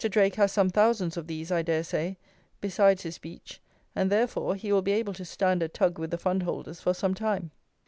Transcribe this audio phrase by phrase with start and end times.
[0.09, 2.17] Drake has some thousands of these, I dare say,
[2.59, 3.61] besides his beech;
[3.95, 7.13] and, therefore, he will be able to stand a tug with the fundholders for some
[7.13, 7.51] time.